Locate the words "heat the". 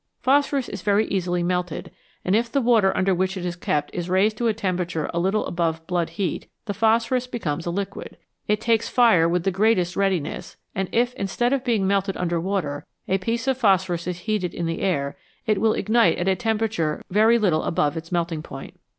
6.17-6.73